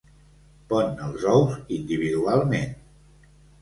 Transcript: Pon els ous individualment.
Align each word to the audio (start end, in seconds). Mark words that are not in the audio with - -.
Pon 0.71 0.97
els 1.09 1.27
ous 1.35 1.61
individualment. 1.79 2.77